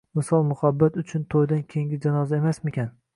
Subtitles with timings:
[0.19, 2.91] Visol muhabbat uchun to‘ydan keyingi janoza emasmikin?!